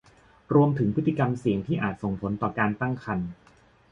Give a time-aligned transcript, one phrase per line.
[0.55, 3.29] รวมถึงพฤติกรรมเสี่ยงที่อาจส่งผลต่อการตั้งครรภ์